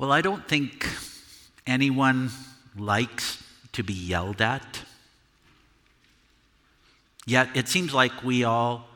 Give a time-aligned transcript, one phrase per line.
[0.00, 0.88] Well, I don't think
[1.66, 2.30] anyone
[2.74, 4.80] likes to be yelled at.
[7.26, 8.86] Yet it seems like we all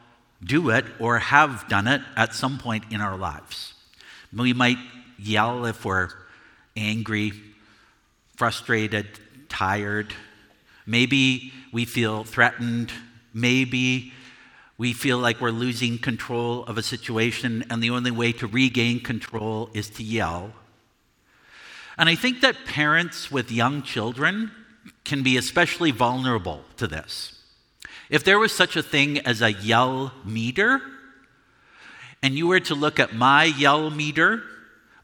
[0.42, 3.74] do it or have done it at some point in our lives.
[4.34, 4.78] We might
[5.18, 6.08] yell if we're
[6.74, 7.34] angry,
[8.36, 9.06] frustrated,
[9.50, 10.14] tired.
[10.86, 12.90] Maybe we feel threatened.
[13.34, 14.14] Maybe
[14.78, 19.00] we feel like we're losing control of a situation, and the only way to regain
[19.00, 20.54] control is to yell.
[21.96, 24.50] And I think that parents with young children
[25.04, 27.40] can be especially vulnerable to this.
[28.10, 30.80] If there was such a thing as a yell meter,
[32.22, 34.42] and you were to look at my yell meter,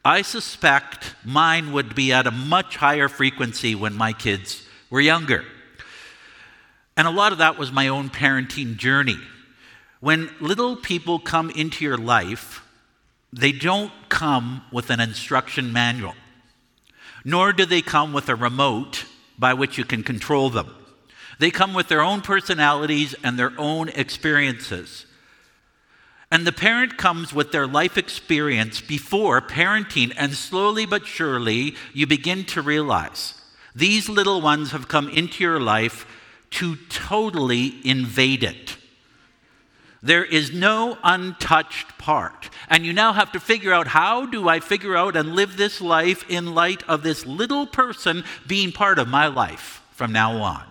[0.04, 5.44] I suspect mine would be at a much higher frequency when my kids were younger.
[6.96, 9.18] And a lot of that was my own parenting journey.
[10.00, 12.64] When little people come into your life,
[13.32, 16.14] they don't come with an instruction manual,
[17.24, 19.04] nor do they come with a remote
[19.38, 20.74] by which you can control them.
[21.38, 25.06] They come with their own personalities and their own experiences.
[26.30, 32.06] And the parent comes with their life experience before parenting, and slowly but surely you
[32.06, 33.34] begin to realize
[33.74, 36.06] these little ones have come into your life
[36.50, 38.76] to totally invade it.
[40.02, 42.48] There is no untouched part.
[42.68, 45.80] And you now have to figure out how do I figure out and live this
[45.80, 50.64] life in light of this little person being part of my life from now on.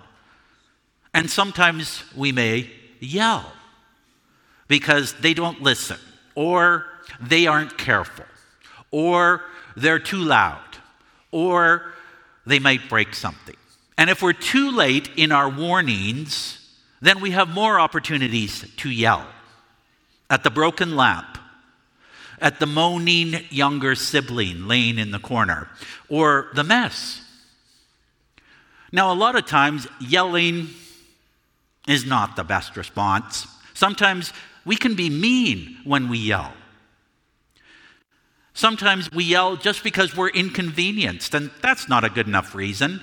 [1.14, 3.52] And sometimes we may yell
[4.68, 5.98] because they don't listen,
[6.36, 6.86] or
[7.20, 8.26] they aren't careful,
[8.92, 9.44] or
[9.76, 10.60] they're too loud,
[11.32, 11.94] or
[12.46, 13.56] they might break something.
[13.98, 16.59] And if we're too late in our warnings,
[17.02, 19.26] then we have more opportunities to yell
[20.30, 21.38] at the broken lamp,
[22.42, 25.70] at the moaning younger sibling laying in the corner,
[26.08, 27.22] or the mess.
[28.92, 30.70] Now, a lot of times, yelling
[31.88, 33.48] is not the best response.
[33.74, 34.34] Sometimes
[34.66, 36.54] we can be mean when we yell.
[38.54, 43.02] Sometimes we yell just because we're inconvenienced, and that's not a good enough reason.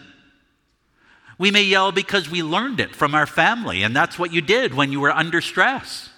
[1.39, 4.75] We may yell because we learned it from our family, and that's what you did
[4.75, 6.11] when you were under stress.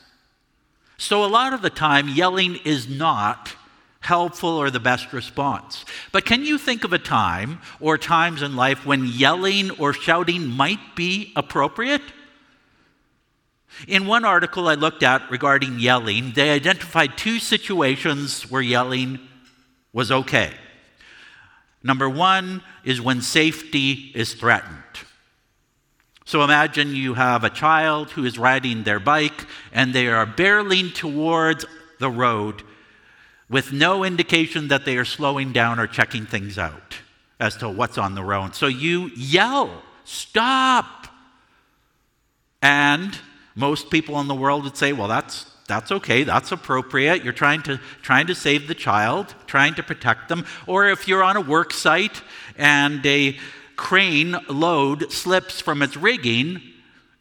[0.97, 3.55] So, a lot of the time, yelling is not
[4.01, 5.85] helpful or the best response.
[6.13, 10.47] But can you think of a time or times in life when yelling or shouting
[10.47, 12.03] might be appropriate?
[13.87, 19.21] In one article I looked at regarding yelling, they identified two situations where yelling
[19.93, 20.53] was okay.
[21.83, 24.83] Number one is when safety is threatened.
[26.29, 30.95] So imagine you have a child who is riding their bike and they are barreling
[30.95, 31.65] towards
[32.01, 32.63] the road
[33.49, 36.99] with no indication that they are slowing down or checking things out
[37.41, 38.55] as to what's on the road.
[38.55, 41.07] So you yell, Stop!
[42.61, 43.19] And
[43.55, 47.61] most people in the world would say, Well, that's that's okay that's appropriate you're trying
[47.61, 51.43] to trying to save the child trying to protect them or if you're on a
[51.43, 52.23] work site
[52.57, 53.37] and a
[53.79, 56.61] crane load slips from its rigging,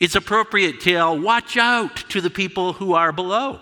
[0.01, 3.62] it's appropriate to yell, Watch out to the people who are below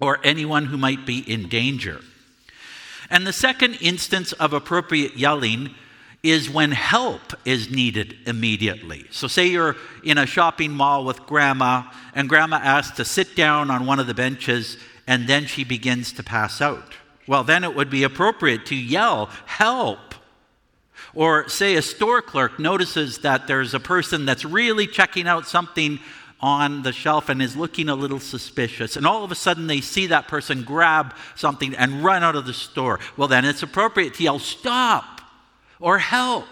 [0.00, 2.00] or anyone who might be in danger.
[3.10, 5.74] And the second instance of appropriate yelling
[6.22, 9.06] is when help is needed immediately.
[9.10, 13.70] So, say you're in a shopping mall with grandma, and grandma asks to sit down
[13.70, 16.94] on one of the benches, and then she begins to pass out.
[17.26, 20.07] Well, then it would be appropriate to yell, Help!
[21.18, 25.98] Or, say, a store clerk notices that there's a person that's really checking out something
[26.38, 28.94] on the shelf and is looking a little suspicious.
[28.94, 32.46] And all of a sudden, they see that person grab something and run out of
[32.46, 33.00] the store.
[33.16, 35.20] Well, then it's appropriate to yell, Stop!
[35.80, 36.46] or Help!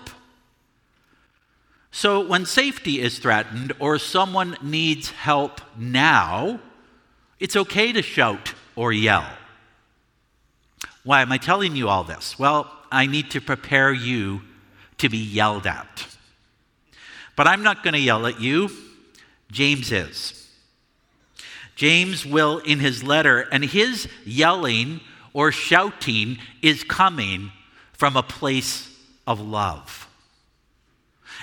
[1.93, 6.59] So, when safety is threatened or someone needs help now,
[7.39, 9.31] it's okay to shout or yell.
[11.05, 12.37] Why am I telling you all this?
[12.37, 14.41] Well, I need to prepare you
[14.99, 16.07] to be yelled at.
[17.37, 18.71] But I'm not going to yell at you.
[19.51, 20.49] James is.
[21.77, 25.01] James will in his letter, and his yelling
[25.35, 27.53] or shouting is coming
[27.93, 28.91] from a place
[29.27, 30.09] of love.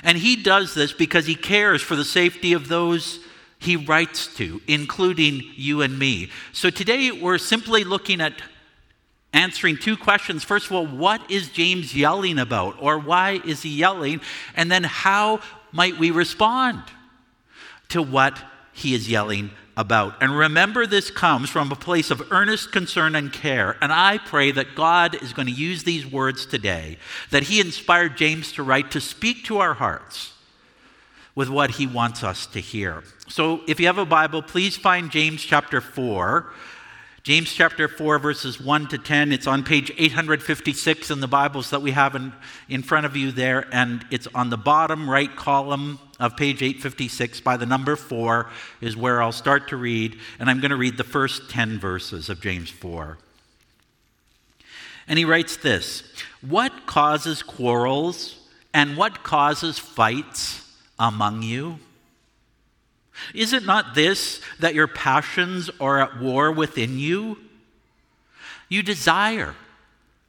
[0.03, 3.19] And he does this because he cares for the safety of those
[3.59, 6.29] he writes to, including you and me.
[6.51, 8.33] So today we're simply looking at
[9.33, 10.43] answering two questions.
[10.43, 12.77] First of all, what is James yelling about?
[12.79, 14.21] Or why is he yelling?
[14.55, 15.41] And then how
[15.71, 16.81] might we respond
[17.89, 18.39] to what
[18.73, 20.21] he is yelling about.
[20.21, 23.77] And remember, this comes from a place of earnest concern and care.
[23.81, 26.97] And I pray that God is going to use these words today,
[27.31, 30.33] that He inspired James to write to speak to our hearts
[31.35, 33.03] with what He wants us to hear.
[33.27, 36.51] So if you have a Bible, please find James chapter 4.
[37.23, 39.31] James chapter 4, verses 1 to 10.
[39.31, 42.33] It's on page 856 in the Bibles that we have in,
[42.67, 47.39] in front of you there, and it's on the bottom right column of page 856
[47.39, 48.49] by the number 4
[48.81, 52.27] is where I'll start to read, and I'm going to read the first 10 verses
[52.27, 53.17] of James 4.
[55.07, 56.03] And he writes this
[56.41, 58.35] What causes quarrels
[58.73, 61.79] and what causes fights among you?
[63.33, 67.37] Is it not this that your passions are at war within you?
[68.69, 69.55] You desire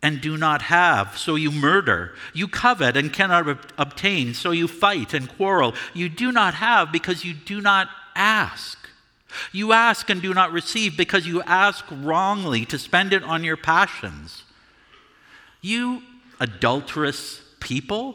[0.03, 2.13] and do not have, so you murder.
[2.35, 5.75] You covet and cannot obtain, so you fight and quarrel.
[5.95, 8.79] You do not have because you do not ask.
[9.51, 13.57] You ask and do not receive because you ask wrongly to spend it on your
[13.57, 14.45] passions.
[15.63, 16.03] You
[16.39, 18.15] adulterous people,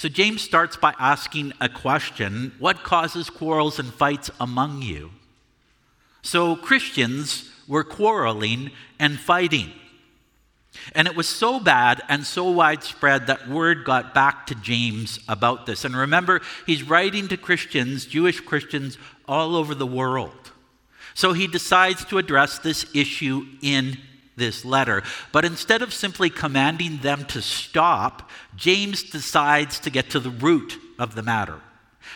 [0.00, 5.10] So James starts by asking a question What causes quarrels and fights among you?
[6.22, 9.70] So Christians were quarreling and fighting.
[10.94, 15.66] And it was so bad and so widespread that word got back to James about
[15.66, 15.84] this.
[15.84, 18.96] And remember, he's writing to Christians, Jewish Christians,
[19.28, 20.52] all over the world.
[21.12, 23.98] So he decides to address this issue in
[24.40, 25.04] this letter.
[25.30, 30.76] But instead of simply commanding them to stop, James decides to get to the root
[30.98, 31.60] of the matter.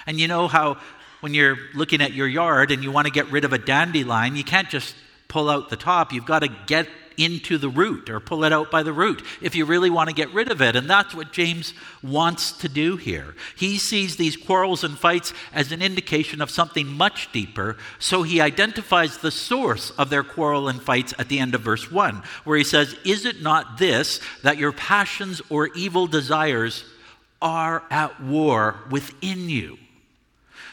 [0.06, 0.78] And you know how
[1.20, 4.34] when you're looking at your yard and you want to get rid of a dandelion,
[4.34, 4.96] you can't just
[5.28, 6.12] pull out the top.
[6.12, 9.54] You've got to get into the root or pull it out by the root if
[9.54, 10.76] you really want to get rid of it.
[10.76, 13.34] And that's what James wants to do here.
[13.56, 18.40] He sees these quarrels and fights as an indication of something much deeper, so he
[18.40, 22.58] identifies the source of their quarrel and fights at the end of verse 1, where
[22.58, 26.84] he says, Is it not this that your passions or evil desires
[27.40, 29.78] are at war within you?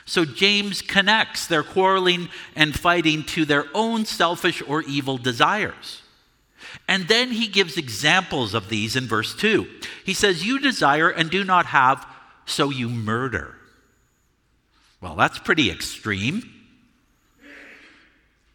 [0.05, 6.01] So James connects their quarreling and fighting to their own selfish or evil desires.
[6.87, 9.67] And then he gives examples of these in verse 2.
[10.05, 12.05] He says, You desire and do not have,
[12.45, 13.55] so you murder.
[14.99, 16.43] Well, that's pretty extreme.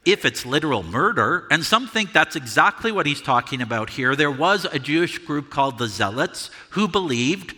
[0.04, 4.14] If it's literal murder, and some think that's exactly what he's talking about here.
[4.14, 7.56] There was a Jewish group called the Zealots who believed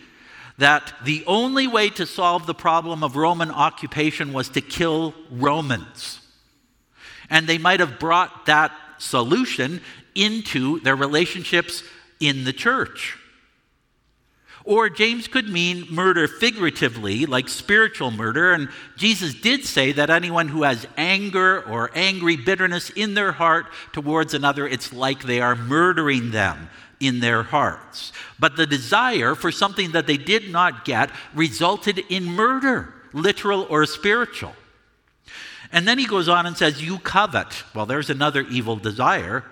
[0.57, 6.19] that the only way to solve the problem of Roman occupation was to kill Romans.
[7.29, 9.81] And they might have brought that solution
[10.15, 11.83] into their relationships
[12.19, 13.17] in the church.
[14.65, 18.53] Or James could mean murder figuratively, like spiritual murder.
[18.53, 23.67] And Jesus did say that anyone who has anger or angry bitterness in their heart
[23.93, 28.11] towards another, it's like they are murdering them in their hearts.
[28.37, 33.85] But the desire for something that they did not get resulted in murder, literal or
[33.85, 34.53] spiritual.
[35.71, 37.63] And then he goes on and says, You covet.
[37.73, 39.45] Well, there's another evil desire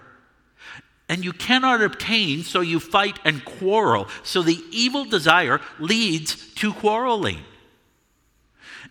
[1.10, 4.08] and you cannot obtain, so you fight and quarrel.
[4.24, 7.40] So the evil desire leads to quarreling.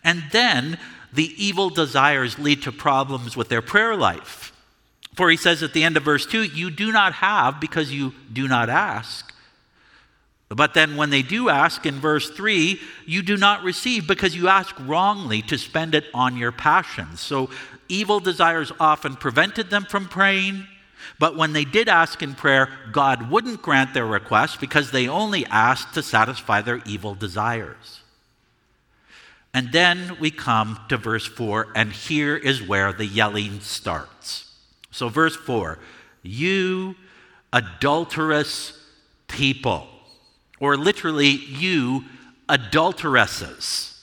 [0.03, 0.79] And then
[1.13, 4.51] the evil desires lead to problems with their prayer life.
[5.15, 8.13] For he says at the end of verse 2 you do not have because you
[8.31, 9.33] do not ask.
[10.49, 14.47] But then when they do ask in verse 3, you do not receive because you
[14.47, 17.19] ask wrongly to spend it on your passions.
[17.19, 17.49] So
[17.89, 20.65] evil desires often prevented them from praying
[21.19, 25.45] but when they did ask in prayer, God wouldn't grant their request because they only
[25.47, 28.01] asked to satisfy their evil desires.
[29.53, 34.53] And then we come to verse 4, and here is where the yelling starts.
[34.91, 35.79] So, verse 4
[36.21, 36.95] You
[37.51, 38.79] adulterous
[39.27, 39.87] people.
[40.59, 42.03] Or literally, you
[42.49, 43.93] adulteresses.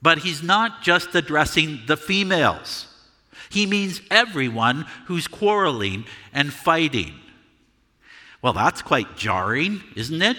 [0.00, 2.86] But he's not just addressing the females,
[3.52, 7.12] he means everyone who's quarreling and fighting.
[8.40, 10.38] Well, that's quite jarring, isn't it?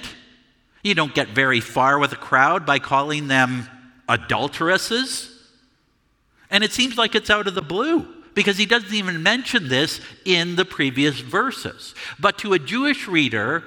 [0.84, 3.70] You don't get very far with a crowd by calling them
[4.10, 5.29] adulteresses.
[6.50, 10.01] And it seems like it's out of the blue because he doesn't even mention this
[10.25, 11.93] in the previous verses.
[12.20, 13.63] But to a Jewish reader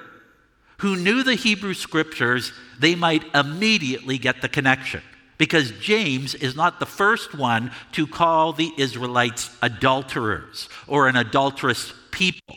[0.79, 5.01] who knew the Hebrew scriptures, they might immediately get the connection
[5.37, 11.93] because James is not the first one to call the Israelites adulterers or an adulterous
[12.11, 12.55] people.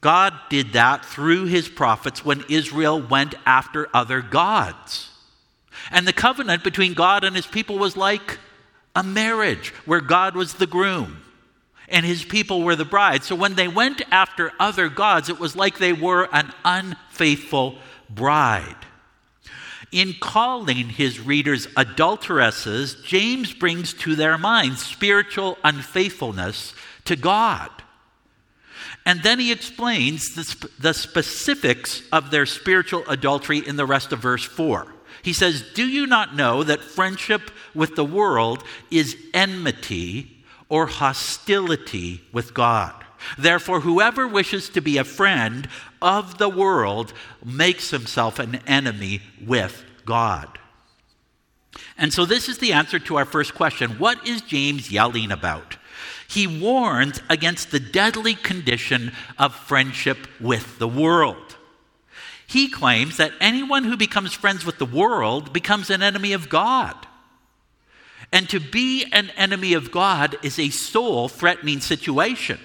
[0.00, 5.10] God did that through his prophets when Israel went after other gods.
[5.90, 8.38] And the covenant between God and his people was like
[8.96, 11.22] a marriage where God was the groom
[11.90, 13.24] and his people were the bride.
[13.24, 17.76] So when they went after other gods, it was like they were an unfaithful
[18.08, 18.76] bride.
[19.92, 26.74] In calling his readers adulteresses, James brings to their minds spiritual unfaithfulness
[27.06, 27.70] to God.
[29.04, 34.12] And then he explains the, sp- the specifics of their spiritual adultery in the rest
[34.12, 34.86] of verse 4.
[35.22, 42.22] He says, Do you not know that friendship with the world is enmity or hostility
[42.32, 42.94] with God?
[43.38, 45.68] Therefore, whoever wishes to be a friend
[46.02, 47.12] of the world
[47.44, 50.58] makes himself an enemy with God.
[51.96, 55.76] And so, this is the answer to our first question What is James yelling about?
[56.28, 61.56] He warns against the deadly condition of friendship with the world.
[62.46, 66.94] He claims that anyone who becomes friends with the world becomes an enemy of God.
[68.32, 72.60] And to be an enemy of God is a soul threatening situation.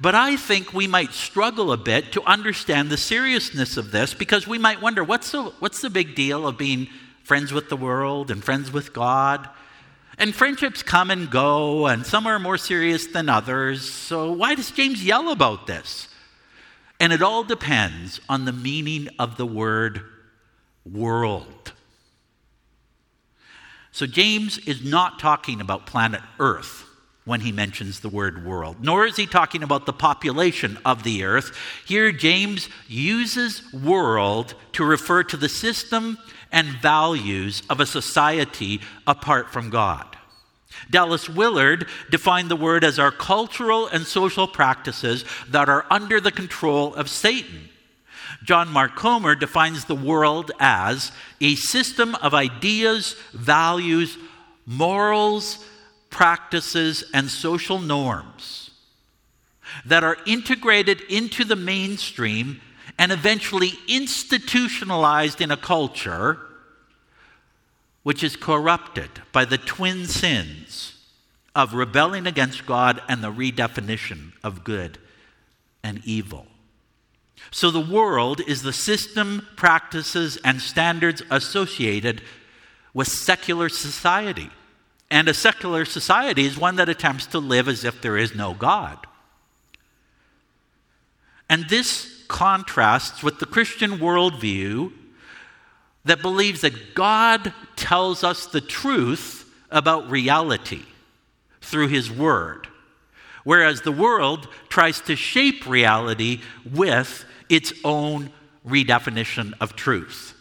[0.00, 4.46] But I think we might struggle a bit to understand the seriousness of this because
[4.46, 6.88] we might wonder what's the, what's the big deal of being
[7.24, 9.48] friends with the world and friends with God?
[10.16, 13.88] And friendships come and go, and some are more serious than others.
[13.88, 16.08] So, why does James yell about this?
[16.98, 20.02] And it all depends on the meaning of the word
[20.84, 21.72] world.
[23.92, 26.87] So, James is not talking about planet Earth
[27.28, 31.22] when he mentions the word world, nor is he talking about the population of the
[31.22, 31.54] earth.
[31.84, 36.16] Here, James uses world to refer to the system
[36.50, 40.16] and values of a society apart from God.
[40.90, 46.32] Dallas Willard defined the word as our cultural and social practices that are under the
[46.32, 47.68] control of Satan.
[48.42, 54.16] John Mark Comer defines the world as a system of ideas, values,
[54.64, 55.64] morals,
[56.10, 58.70] practices, and social norms
[59.84, 62.60] that are integrated into the mainstream
[62.98, 66.38] and eventually institutionalized in a culture
[68.02, 70.94] which is corrupted by the twin sins
[71.54, 74.98] of rebelling against God and the redefinition of good
[75.82, 76.46] and evil.
[77.50, 82.22] So the world is the system, practices, and standards associated
[82.94, 84.50] with secular society.
[85.10, 88.54] And a secular society is one that attempts to live as if there is no
[88.54, 88.98] God.
[91.48, 94.92] And this contrasts with the Christian worldview
[96.04, 100.82] that believes that God tells us the truth about reality
[101.60, 102.68] through His Word,
[103.44, 108.30] whereas the world tries to shape reality with its own
[108.66, 110.34] redefinition of truth.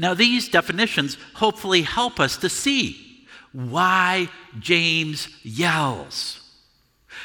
[0.00, 6.40] Now, these definitions hopefully help us to see why James yells.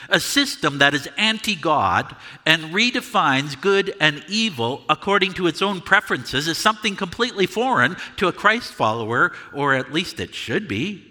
[0.09, 2.13] A system that is anti God
[2.45, 8.27] and redefines good and evil according to its own preferences is something completely foreign to
[8.27, 11.01] a Christ follower, or at least it should be.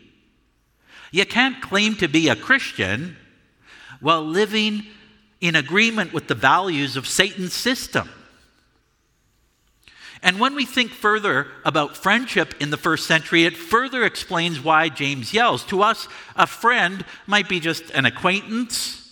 [1.13, 3.17] You can't claim to be a Christian
[4.01, 4.85] while living
[5.41, 8.11] in agreement with the values of Satan's system.
[10.25, 14.89] And when we think further about friendship in the first century, it further explains why
[14.89, 15.63] James yells.
[15.65, 19.03] To us, a friend might be just an acquaintance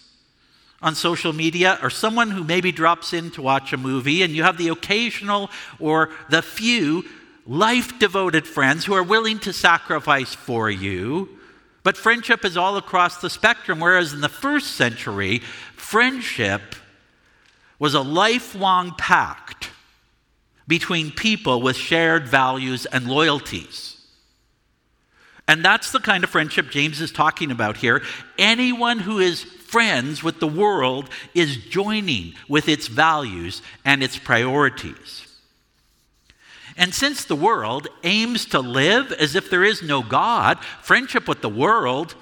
[0.81, 4.43] on social media or someone who maybe drops in to watch a movie, and you
[4.43, 7.05] have the occasional or the few
[7.47, 11.29] life devoted friends who are willing to sacrifice for you.
[11.83, 15.41] But friendship is all across the spectrum, whereas in the first century,
[15.77, 16.63] friendship
[17.79, 19.72] was a lifelong pact
[20.67, 23.97] between people with shared values and loyalties.
[25.49, 28.03] And that's the kind of friendship James is talking about here.
[28.39, 35.27] Anyone who is friends with the world is joining with its values and its priorities.
[36.77, 41.43] And since the world aims to live as if there is no God, friendship with
[41.43, 42.15] the world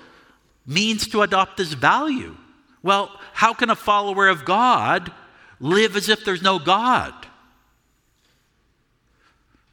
[0.67, 2.37] means to adopt this value.
[2.83, 5.13] Well, how can a follower of God
[5.61, 7.15] live as if there's no God?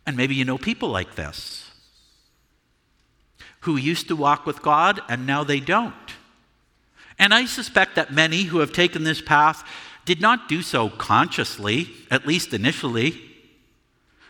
[0.07, 1.69] And maybe you know people like this
[3.61, 5.93] who used to walk with God and now they don't.
[7.19, 9.67] And I suspect that many who have taken this path
[10.05, 13.19] did not do so consciously, at least initially.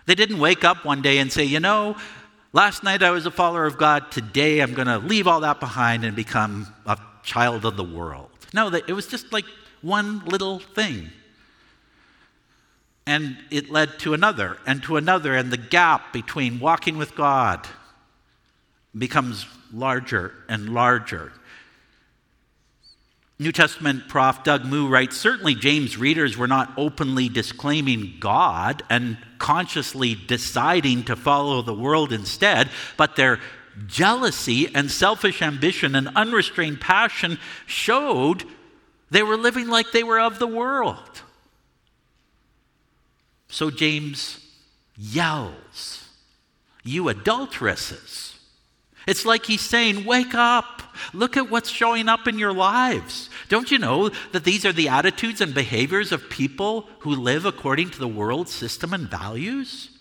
[0.08, 1.98] They didn't wake up one day and say, you know,
[2.52, 5.60] last night I was a follower of God, today I'm going to leave all that
[5.60, 8.30] behind and become a child of the world.
[8.54, 9.46] No, it was just like
[9.82, 11.12] one little thing.
[13.08, 17.66] And it led to another and to another, and the gap between walking with God
[18.96, 21.32] becomes larger and larger.
[23.40, 29.18] New Testament prof Doug Moo writes Certainly, James' readers were not openly disclaiming God and
[29.38, 33.40] consciously deciding to follow the world instead, but their
[33.86, 37.38] jealousy and selfish ambition and unrestrained passion
[37.68, 38.44] showed
[39.12, 41.22] they were living like they were of the world.
[43.48, 44.40] So James
[44.98, 46.08] yells,
[46.84, 48.36] You adulteresses.
[49.08, 50.84] It's like he's saying, Wake up.
[51.14, 53.30] Look at what's showing up in your lives.
[53.50, 57.92] Don't you know that these are the attitudes and behaviors of people who live according
[57.92, 59.92] to the world system and values?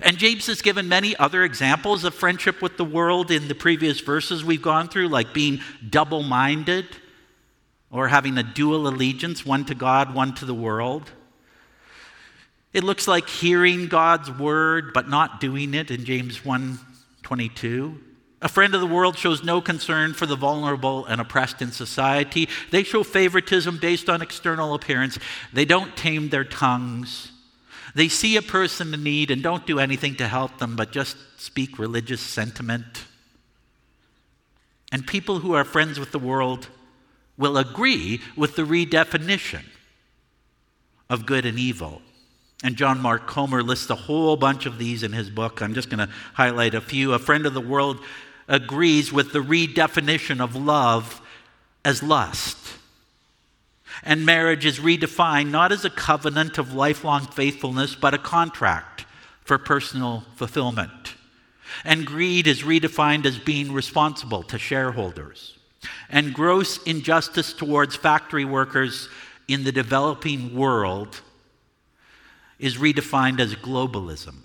[0.00, 4.00] And James has given many other examples of friendship with the world in the previous
[4.00, 6.86] verses we've gone through, like being double minded
[7.90, 11.10] or having a dual allegiance, one to God, one to the world.
[12.72, 16.78] It looks like hearing God's word but not doing it in James 1
[17.22, 18.00] 22.
[18.40, 22.48] A friend of the world shows no concern for the vulnerable and oppressed in society.
[22.72, 25.18] They show favoritism based on external appearance.
[25.52, 27.30] They don't tame their tongues.
[27.94, 31.16] They see a person in need and don't do anything to help them, but just
[31.36, 33.04] speak religious sentiment.
[34.90, 36.68] And people who are friends with the world
[37.36, 39.64] will agree with the redefinition
[41.08, 42.02] of good and evil.
[42.62, 45.60] And John Mark Comer lists a whole bunch of these in his book.
[45.60, 47.12] I'm just going to highlight a few.
[47.12, 47.98] A friend of the world
[48.46, 51.20] agrees with the redefinition of love
[51.84, 52.56] as lust.
[54.04, 59.06] And marriage is redefined not as a covenant of lifelong faithfulness, but a contract
[59.44, 61.14] for personal fulfillment.
[61.84, 65.56] And greed is redefined as being responsible to shareholders.
[66.08, 69.08] And gross injustice towards factory workers
[69.48, 71.20] in the developing world
[72.62, 74.36] is redefined as globalism.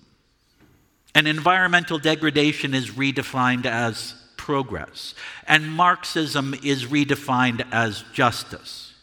[1.16, 5.14] And environmental degradation is redefined as progress.
[5.48, 8.94] And Marxism is redefined as justice.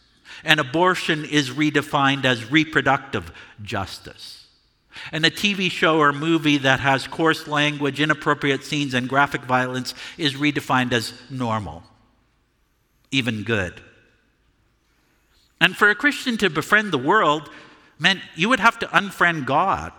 [0.43, 3.31] And abortion is redefined as reproductive
[3.63, 4.47] justice.
[5.11, 9.93] And a TV show or movie that has coarse language, inappropriate scenes, and graphic violence
[10.17, 11.83] is redefined as normal,
[13.11, 13.81] even good.
[15.59, 17.49] And for a Christian to befriend the world,
[17.99, 19.91] meant you would have to unfriend God.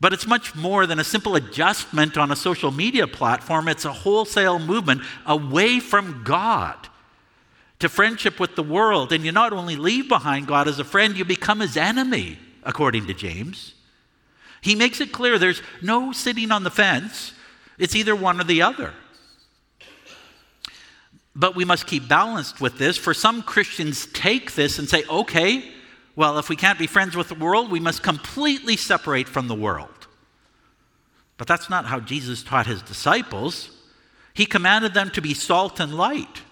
[0.00, 3.92] But it's much more than a simple adjustment on a social media platform, it's a
[3.92, 6.88] wholesale movement away from God
[7.80, 9.12] to friendship with the world.
[9.12, 13.06] And you not only leave behind God as a friend, you become his enemy, according
[13.08, 13.74] to James.
[14.62, 17.32] He makes it clear there's no sitting on the fence,
[17.78, 18.92] it's either one or the other.
[21.34, 22.98] But we must keep balanced with this.
[22.98, 25.72] For some Christians take this and say, okay,
[26.16, 29.54] well, if we can't be friends with the world, we must completely separate from the
[29.54, 29.88] world.
[31.36, 33.70] But that's not how Jesus taught his disciples.
[34.34, 36.42] He commanded them to be salt and light.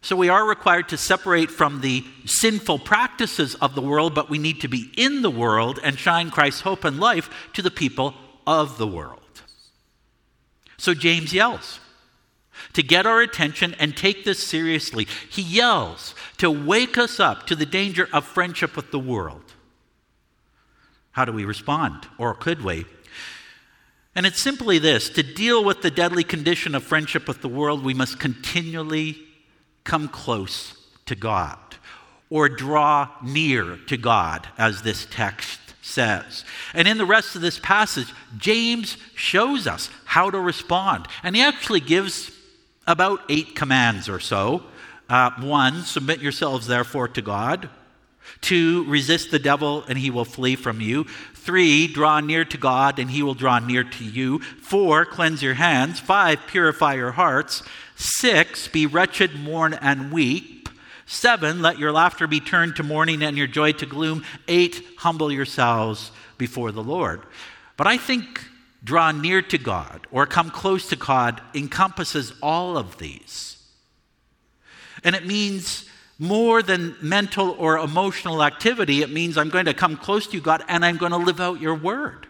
[0.00, 4.38] So we are required to separate from the sinful practices of the world, but we
[4.38, 8.14] need to be in the world and shine Christ's hope and life to the people
[8.46, 9.20] of the world.
[10.78, 11.80] So James yells
[12.72, 15.06] to get our attention and take this seriously.
[15.30, 19.54] He yells to wake us up to the danger of friendship with the world.
[21.12, 22.06] How do we respond?
[22.18, 22.84] Or could we?
[24.14, 27.84] And it's simply this to deal with the deadly condition of friendship with the world,
[27.84, 29.18] we must continually
[29.84, 30.74] come close
[31.06, 31.58] to God
[32.28, 36.44] or draw near to God, as this text says.
[36.74, 41.06] And in the rest of this passage, James shows us how to respond.
[41.22, 42.30] And he actually gives
[42.86, 44.62] about eight commands or so.
[45.08, 47.68] Uh, one, submit yourselves therefore to God.
[48.40, 51.04] Two, resist the devil and he will flee from you.
[51.34, 54.40] Three, draw near to God and he will draw near to you.
[54.40, 56.00] Four, cleanse your hands.
[56.00, 57.62] Five, purify your hearts.
[57.94, 60.68] Six, be wretched, mourn, and weep.
[61.06, 64.24] Seven, let your laughter be turned to mourning and your joy to gloom.
[64.48, 67.22] Eight, humble yourselves before the Lord.
[67.76, 68.44] But I think
[68.86, 73.62] draw near to God or come close to God encompasses all of these.
[75.02, 79.02] And it means more than mental or emotional activity.
[79.02, 81.40] It means I'm going to come close to you, God, and I'm going to live
[81.40, 82.26] out your word.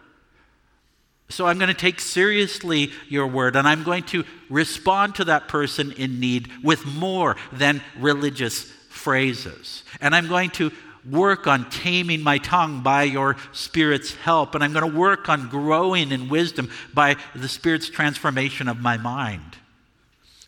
[1.29, 5.47] So I'm going to take seriously your word, and I'm going to respond to that
[5.47, 9.83] person in need with more than religious phrases.
[10.01, 10.71] And I'm going to
[11.09, 15.49] work on taming my tongue by your Spirit's help, and I'm going to work on
[15.49, 19.57] growing in wisdom by the Spirit's transformation of my mind.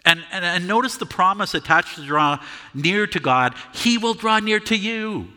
[0.05, 2.39] And, and, and notice the promise attached to draw
[2.73, 5.27] near to God He will draw near to you.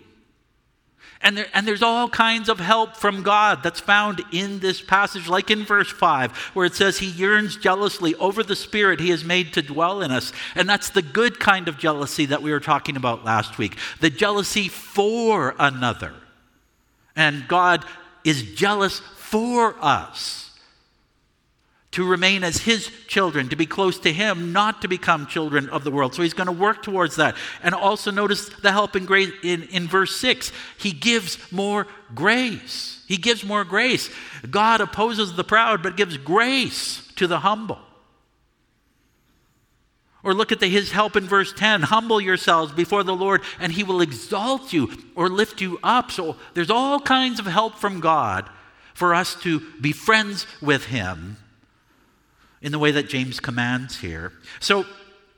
[1.22, 5.28] And, there, and there's all kinds of help from God that's found in this passage,
[5.28, 9.24] like in verse 5, where it says, He yearns jealously over the Spirit He has
[9.24, 10.32] made to dwell in us.
[10.54, 14.10] And that's the good kind of jealousy that we were talking about last week the
[14.10, 16.12] jealousy for another.
[17.14, 17.84] And God
[18.24, 20.51] is jealous for us
[21.92, 25.84] to remain as his children, to be close to him, not to become children of
[25.84, 26.14] the world.
[26.14, 27.36] So he's going to work towards that.
[27.62, 30.52] And also notice the help in, grace, in, in verse 6.
[30.78, 33.04] He gives more grace.
[33.06, 34.10] He gives more grace.
[34.50, 37.78] God opposes the proud, but gives grace to the humble.
[40.24, 43.70] Or look at the, his help in verse 10 humble yourselves before the Lord, and
[43.70, 46.10] he will exalt you or lift you up.
[46.10, 48.48] So there's all kinds of help from God
[48.94, 51.36] for us to be friends with him
[52.62, 54.32] in the way that James commands here.
[54.60, 54.86] So,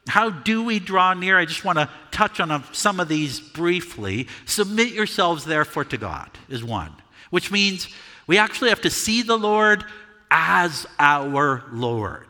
[0.07, 1.39] how do we draw near?
[1.39, 4.29] I just want to touch on some of these briefly.
[4.45, 6.93] Submit yourselves, therefore, to God, is one,
[7.31, 7.89] which means
[8.27, 9.83] we actually have to see the Lord
[10.31, 12.29] as our Lord.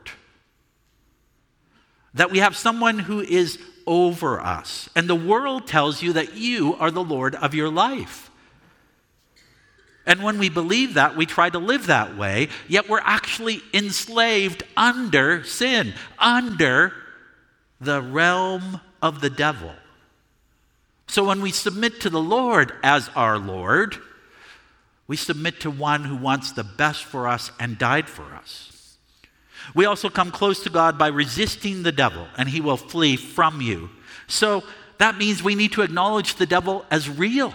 [2.14, 4.88] That we have someone who is over us.
[4.94, 8.30] And the world tells you that you are the Lord of your life.
[10.06, 14.62] And when we believe that, we try to live that way, yet we're actually enslaved
[14.76, 16.92] under sin, under
[17.80, 19.72] the realm of the devil.
[21.06, 23.96] So when we submit to the Lord as our Lord,
[25.06, 28.96] we submit to one who wants the best for us and died for us.
[29.74, 33.60] We also come close to God by resisting the devil, and he will flee from
[33.60, 33.90] you.
[34.26, 34.62] So
[34.98, 37.54] that means we need to acknowledge the devil as real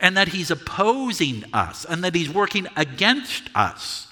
[0.00, 4.06] and that he's opposing us and that he's working against us.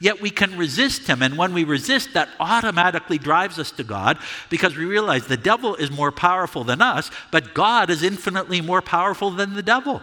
[0.00, 4.18] Yet we can resist him, and when we resist, that automatically drives us to God
[4.50, 8.82] because we realize the devil is more powerful than us, but God is infinitely more
[8.82, 10.02] powerful than the devil.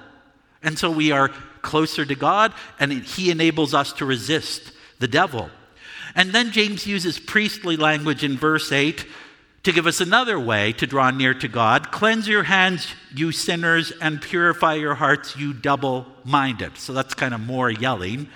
[0.64, 1.30] And so we are
[1.62, 5.50] closer to God, and he enables us to resist the devil.
[6.16, 9.06] And then James uses priestly language in verse 8
[9.64, 11.92] to give us another way to draw near to God.
[11.92, 16.78] Cleanse your hands, you sinners, and purify your hearts, you double minded.
[16.78, 18.28] So that's kind of more yelling.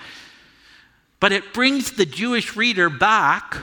[1.20, 3.58] But it brings the Jewish reader back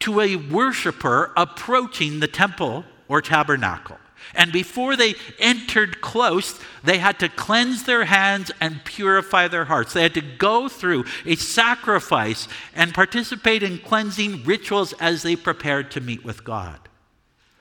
[0.00, 3.98] to a worshiper approaching the temple or tabernacle.
[4.34, 9.94] And before they entered close, they had to cleanse their hands and purify their hearts.
[9.94, 15.90] They had to go through a sacrifice and participate in cleansing rituals as they prepared
[15.92, 16.87] to meet with God.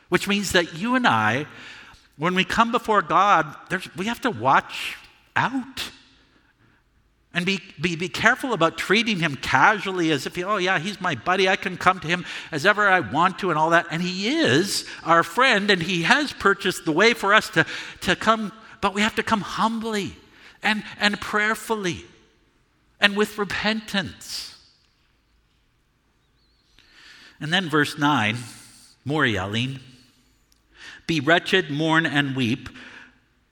[0.09, 1.45] Which means that you and I,
[2.17, 3.55] when we come before God,
[3.95, 4.97] we have to watch
[5.35, 5.91] out.
[7.33, 11.13] And be, be, be careful about treating him casually as if, oh, yeah, he's my
[11.13, 11.47] buddy.
[11.47, 13.85] I can come to him as ever I want to and all that.
[13.91, 17.65] And he is our friend, and he has purchased the way for us to,
[18.01, 20.15] to come, but we have to come humbly
[20.63, 22.05] and, and prayerfully
[22.99, 24.55] and with repentance.
[27.39, 28.37] And then verse 9,
[29.05, 29.79] more yelling.
[31.07, 32.69] Be wretched, mourn, and weep.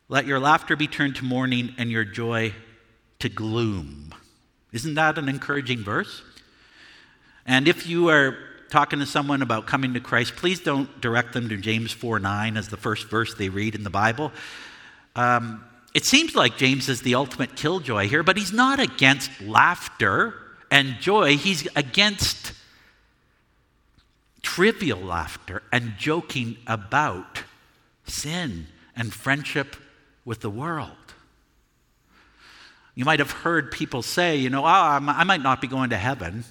[0.10, 2.54] Let your laughter be turned to mourning and your joy
[3.20, 4.14] to gloom.
[4.72, 6.22] Isn't that an encouraging verse?
[7.46, 8.38] And if you are
[8.70, 12.58] talking to someone about coming to Christ, please don't direct them to James 4 9
[12.58, 14.32] as the first verse they read in the Bible.
[15.16, 15.64] Um,
[15.94, 20.34] it seems like James is the ultimate killjoy here, but he's not against laughter
[20.70, 21.38] and joy.
[21.38, 22.52] He's against
[24.46, 27.42] trivial laughter and joking about
[28.06, 29.76] sin and friendship
[30.24, 30.92] with the world.
[32.94, 35.98] You might have heard people say, you know, oh, I might not be going to
[35.98, 36.46] heaven,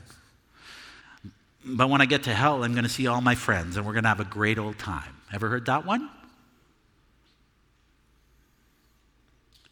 [1.64, 3.92] but when I get to hell, I'm going to see all my friends and we're
[3.92, 5.16] going to have a great old time.
[5.32, 6.10] Ever heard that one?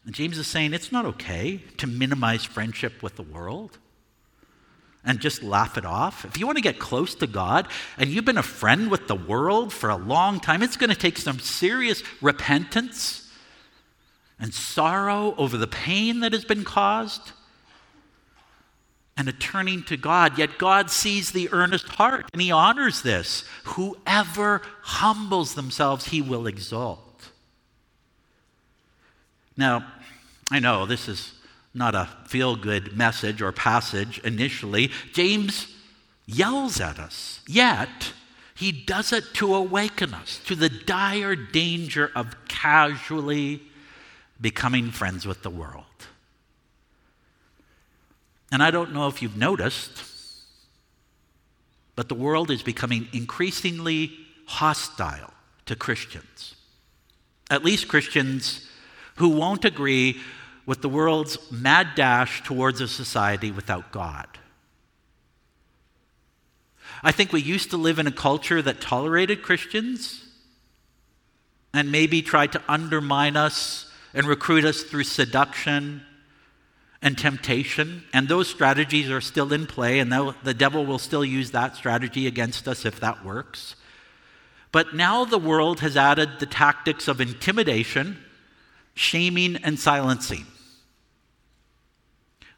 [0.06, 3.78] And James is saying it's not okay to minimize friendship with the world
[5.04, 6.24] and just laugh it off.
[6.24, 9.16] If you want to get close to God and you've been a friend with the
[9.16, 13.30] world for a long time, it's going to take some serious repentance
[14.38, 17.32] and sorrow over the pain that has been caused
[19.16, 20.38] and a turning to God.
[20.38, 23.44] Yet God sees the earnest heart and He honors this.
[23.64, 27.30] Whoever humbles themselves, He will exalt.
[29.56, 29.86] Now,
[30.50, 31.32] I know this is
[31.74, 34.90] not a feel good message or passage initially.
[35.12, 35.68] James
[36.26, 38.12] yells at us, yet,
[38.54, 43.62] he does it to awaken us to the dire danger of casually
[44.40, 45.84] becoming friends with the world.
[48.50, 50.04] And I don't know if you've noticed,
[51.96, 54.12] but the world is becoming increasingly
[54.46, 55.32] hostile
[55.66, 56.54] to Christians.
[57.50, 58.68] At least Christians
[59.16, 60.20] who won't agree
[60.66, 64.26] with the world's mad dash towards a society without God.
[67.02, 70.24] I think we used to live in a culture that tolerated Christians
[71.74, 76.02] and maybe tried to undermine us and recruit us through seduction
[77.00, 78.04] and temptation.
[78.12, 82.28] And those strategies are still in play, and the devil will still use that strategy
[82.28, 83.74] against us if that works.
[84.70, 88.21] But now the world has added the tactics of intimidation,
[88.94, 90.46] shaming, and silencing.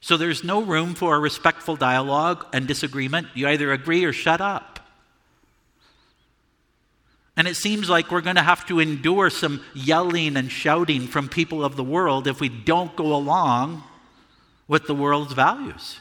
[0.01, 3.29] So there's no room for a respectful dialogue and disagreement.
[3.35, 4.81] You either agree or shut up.
[7.37, 11.29] And it seems like we're going to have to endure some yelling and shouting from
[11.29, 13.83] people of the world if we don't go along
[14.68, 16.01] with the world's values.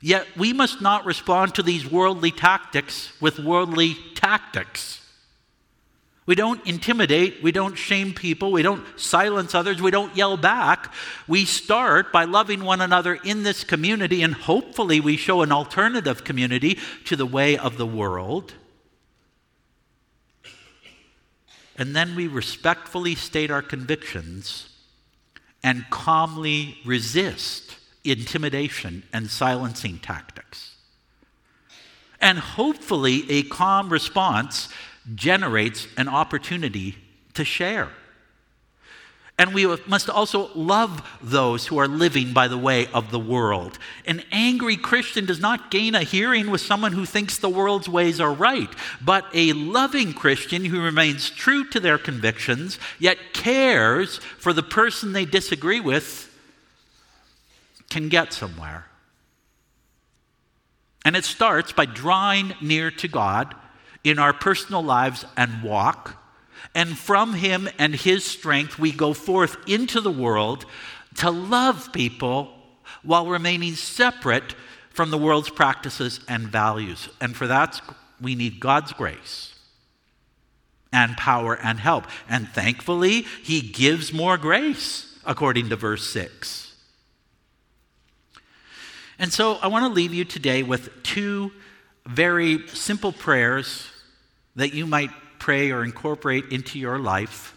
[0.00, 5.00] Yet we must not respond to these worldly tactics with worldly tactics.
[6.26, 10.92] We don't intimidate, we don't shame people, we don't silence others, we don't yell back.
[11.28, 16.24] We start by loving one another in this community, and hopefully, we show an alternative
[16.24, 18.54] community to the way of the world.
[21.76, 24.70] And then we respectfully state our convictions
[25.62, 30.76] and calmly resist intimidation and silencing tactics.
[32.20, 34.70] And hopefully, a calm response
[35.14, 36.96] generates an opportunity
[37.34, 37.90] to share.
[39.36, 43.80] And we must also love those who are living by the way of the world.
[44.06, 48.20] An angry Christian does not gain a hearing with someone who thinks the world's ways
[48.20, 48.72] are right,
[49.04, 55.12] but a loving Christian who remains true to their convictions, yet cares for the person
[55.12, 56.30] they disagree with,
[57.90, 58.86] can get somewhere.
[61.04, 63.54] And it starts by drawing near to God
[64.04, 66.22] in our personal lives and walk.
[66.74, 70.66] And from Him and His strength, we go forth into the world
[71.16, 72.52] to love people
[73.02, 74.54] while remaining separate
[74.90, 77.08] from the world's practices and values.
[77.20, 77.80] And for that,
[78.20, 79.54] we need God's grace
[80.92, 82.06] and power and help.
[82.28, 86.74] And thankfully, He gives more grace, according to verse 6.
[89.18, 91.52] And so I want to leave you today with two
[92.06, 93.90] very simple prayers
[94.56, 97.54] that you might pray or incorporate into your life.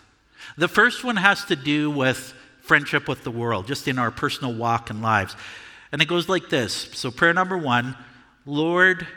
[0.57, 4.53] The first one has to do with friendship with the world, just in our personal
[4.53, 5.35] walk and lives.
[5.91, 6.73] And it goes like this.
[6.73, 7.95] So, prayer number one
[8.45, 9.07] Lord,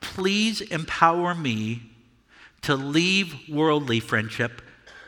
[0.00, 1.82] please empower me
[2.62, 4.62] to leave worldly friendship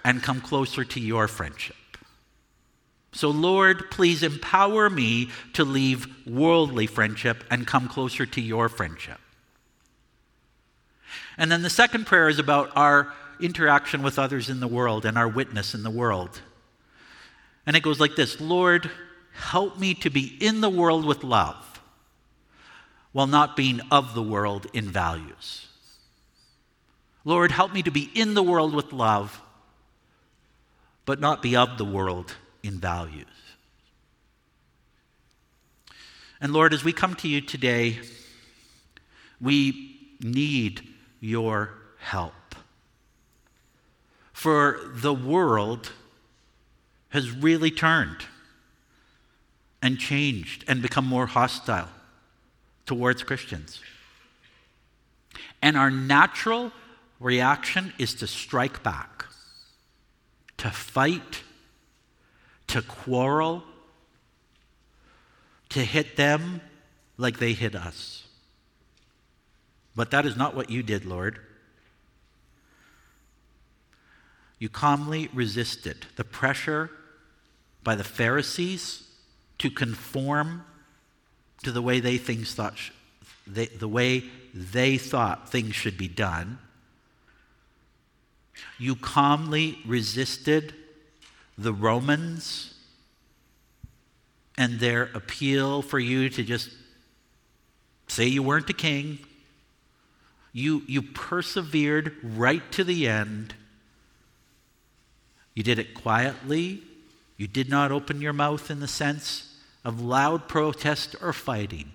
[0.04, 1.76] and come closer to your friendship.
[3.12, 9.18] So, Lord, please empower me to leave worldly friendship and come closer to your friendship.
[11.38, 15.16] And then the second prayer is about our interaction with others in the world and
[15.16, 16.40] our witness in the world.
[17.66, 18.90] And it goes like this Lord,
[19.32, 21.80] help me to be in the world with love
[23.12, 25.66] while not being of the world in values.
[27.24, 29.40] Lord, help me to be in the world with love,
[31.04, 33.26] but not be of the world in values.
[36.40, 37.98] And Lord, as we come to you today,
[39.40, 40.89] we need
[41.20, 42.32] your help.
[44.32, 45.92] For the world
[47.10, 48.24] has really turned
[49.82, 51.88] and changed and become more hostile
[52.86, 53.80] towards Christians.
[55.62, 56.72] And our natural
[57.18, 59.26] reaction is to strike back,
[60.58, 61.42] to fight,
[62.68, 63.62] to quarrel,
[65.70, 66.60] to hit them
[67.16, 68.26] like they hit us.
[69.94, 71.40] But that is not what you did, Lord.
[74.58, 76.90] You calmly resisted the pressure
[77.82, 79.08] by the Pharisees
[79.58, 80.64] to conform
[81.62, 82.90] to the way they things thought sh-
[83.46, 84.24] they, the way
[84.54, 86.58] they thought things should be done.
[88.78, 90.74] You calmly resisted
[91.56, 92.74] the Romans
[94.56, 96.70] and their appeal for you to just
[98.08, 99.18] say you weren't a king.
[100.52, 103.54] You, you persevered right to the end.
[105.54, 106.82] You did it quietly.
[107.36, 111.92] You did not open your mouth in the sense of loud protest or fighting.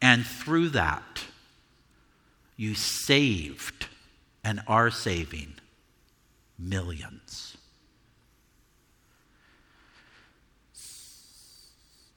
[0.00, 1.24] And through that,
[2.56, 3.86] you saved
[4.44, 5.54] and are saving
[6.58, 7.56] millions.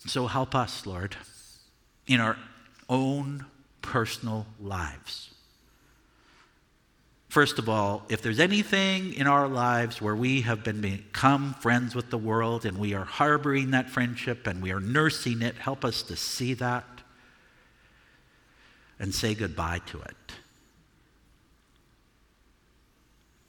[0.05, 1.15] So help us, Lord,
[2.07, 2.37] in our
[2.89, 3.45] own
[3.81, 5.29] personal lives.
[7.29, 11.95] First of all, if there's anything in our lives where we have been become friends
[11.95, 15.85] with the world and we are harboring that friendship and we are nursing it, help
[15.85, 16.83] us to see that
[18.99, 20.15] and say goodbye to it.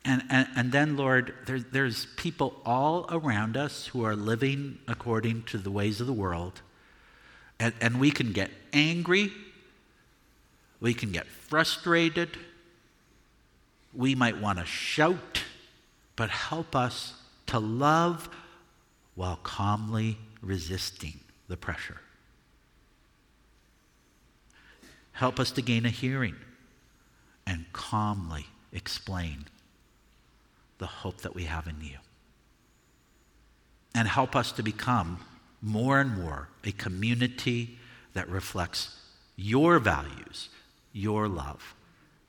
[0.04, 5.42] And, and, and then, Lord, there, there's people all around us who are living according
[5.44, 6.60] to the ways of the world.
[7.60, 9.32] And, and we can get angry.
[10.82, 12.30] We can get frustrated.
[13.94, 15.44] We might want to shout.
[16.16, 17.14] But help us
[17.46, 18.28] to love
[19.14, 22.00] while calmly resisting the pressure.
[25.12, 26.34] Help us to gain a hearing
[27.46, 29.44] and calmly explain
[30.78, 31.98] the hope that we have in you.
[33.94, 35.20] And help us to become
[35.60, 37.78] more and more a community
[38.14, 38.96] that reflects
[39.36, 40.48] your values,
[40.92, 41.74] your love,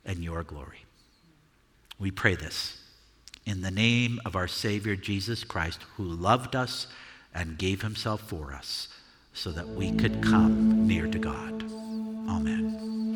[0.05, 0.85] and your glory.
[1.99, 2.79] We pray this
[3.45, 6.87] in the name of our Savior Jesus Christ, who loved us
[7.33, 8.87] and gave himself for us
[9.33, 11.63] so that we could come near to God.
[12.29, 13.12] Amen.